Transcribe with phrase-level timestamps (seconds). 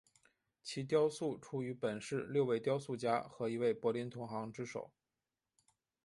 [0.63, 4.89] 其雕塑出于本市六位雕塑家和一位柏林同行之手。